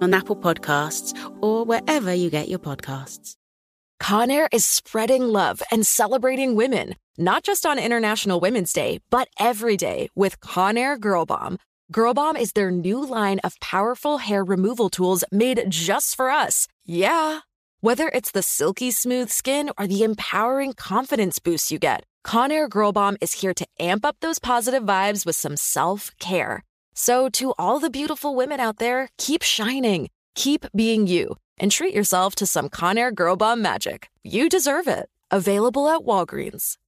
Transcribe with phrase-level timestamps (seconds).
[0.00, 3.36] on Apple Podcasts, or wherever you get your podcasts.
[4.00, 9.76] Conair is spreading love and celebrating women, not just on International Women's Day, but every
[9.76, 11.58] day with Conair Girl Bomb.
[11.90, 16.66] Girl Bomb is their new line of powerful hair removal tools made just for us.
[16.84, 17.40] Yeah.
[17.80, 22.92] Whether it's the silky smooth skin or the empowering confidence boost you get, Conair Girl
[22.92, 26.64] Bomb is here to amp up those positive vibes with some self care.
[26.98, 31.94] So, to all the beautiful women out there, keep shining, keep being you, and treat
[31.94, 34.08] yourself to some Conair Girl Bomb magic.
[34.24, 35.10] You deserve it.
[35.30, 36.78] Available at Walgreens.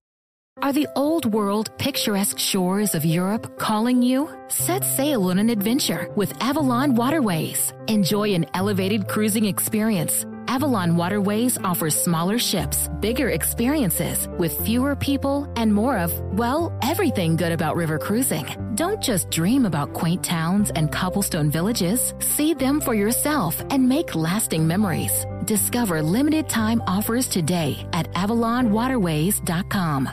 [0.62, 4.34] Are the old world picturesque shores of Europe calling you?
[4.48, 7.74] Set sail on an adventure with Avalon Waterways.
[7.86, 10.24] Enjoy an elevated cruising experience.
[10.58, 17.36] Avalon Waterways offers smaller ships, bigger experiences, with fewer people and more of, well, everything
[17.36, 18.44] good about river cruising.
[18.74, 22.12] Don't just dream about quaint towns and cobblestone villages.
[22.18, 25.26] See them for yourself and make lasting memories.
[25.44, 30.08] Discover limited time offers today at AvalonWaterways.com.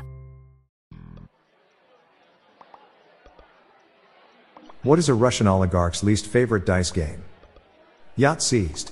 [4.84, 7.24] What is a Russian oligarch's least favorite dice game?
[8.16, 8.92] Yacht seized.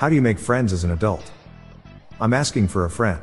[0.00, 1.30] How do you make friends as an adult?
[2.22, 3.20] I'm asking for a friend.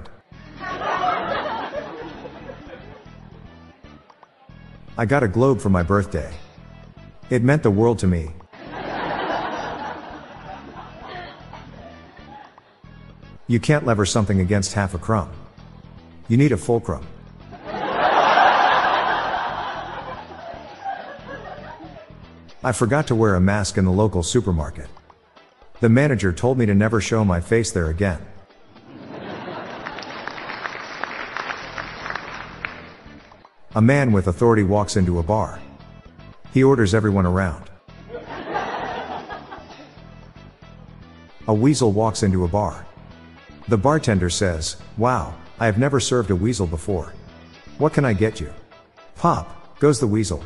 [4.96, 6.32] I got a globe for my birthday.
[7.32, 8.30] It meant the world to me.
[13.48, 15.32] You can't lever something against half a crumb.
[16.28, 17.08] You need a fulcrum.
[22.64, 24.90] I forgot to wear a mask in the local supermarket.
[25.80, 28.20] The manager told me to never show my face there again.
[33.76, 35.60] A man with authority walks into a bar.
[36.52, 37.70] He orders everyone around.
[41.48, 42.88] A weasel walks into a bar.
[43.68, 47.14] The bartender says, Wow, I have never served a weasel before.
[47.78, 48.52] What can I get you?
[49.16, 50.44] Pop, goes the weasel.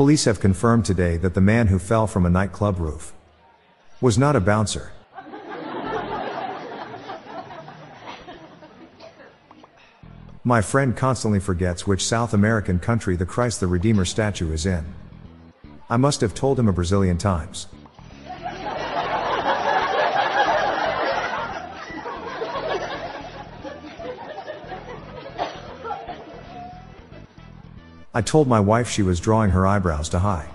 [0.00, 3.12] Police have confirmed today that the man who fell from a nightclub roof
[4.00, 4.92] was not a bouncer.
[10.42, 14.86] My friend constantly forgets which South American country the Christ the Redeemer statue is in.
[15.90, 17.66] I must have told him a Brazilian times.
[28.12, 30.48] I told my wife she was drawing her eyebrows to high.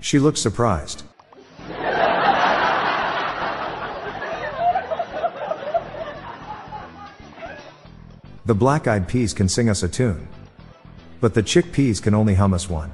[0.00, 1.02] She looked surprised.
[8.46, 10.28] The black eyed peas can sing us a tune.
[11.20, 12.90] But the chickpeas can only hum us one.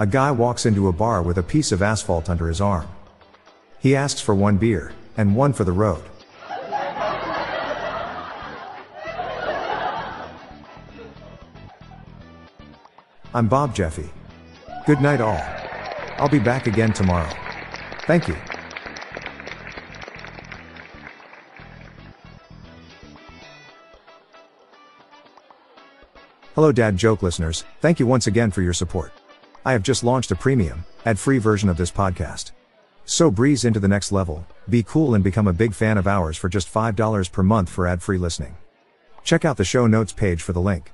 [0.00, 2.88] A guy walks into a bar with a piece of asphalt under his arm.
[3.78, 6.02] He asks for one beer, and one for the road.
[13.36, 14.08] I'm Bob Jeffy.
[14.86, 15.42] Good night, all.
[16.18, 17.28] I'll be back again tomorrow.
[18.06, 18.36] Thank you.
[26.54, 27.64] Hello, Dad Joke listeners.
[27.80, 29.10] Thank you once again for your support.
[29.64, 32.52] I have just launched a premium, ad free version of this podcast.
[33.04, 36.36] So breeze into the next level, be cool and become a big fan of ours
[36.36, 38.56] for just $5 per month for ad free listening.
[39.24, 40.93] Check out the show notes page for the link.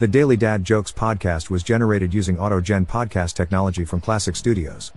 [0.00, 4.92] The Daily Dad Jokes podcast was generated using AutoGen podcast technology from Classic Studios.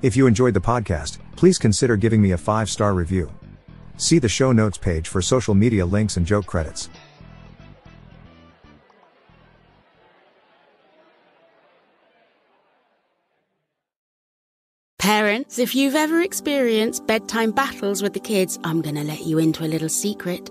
[0.00, 3.30] If you enjoyed the podcast, please consider giving me a five star review.
[3.98, 6.88] See the show notes page for social media links and joke credits.
[14.98, 19.36] Parents, if you've ever experienced bedtime battles with the kids, I'm going to let you
[19.36, 20.50] into a little secret.